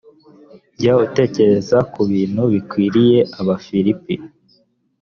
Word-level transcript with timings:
jya 0.79 0.93
utekereza 1.05 1.77
ku 1.91 2.01
bintu 2.11 2.41
bikwiriye 2.53 3.19
abafilipi 3.39 4.15